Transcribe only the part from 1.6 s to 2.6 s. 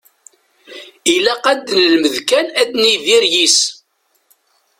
nelmed kan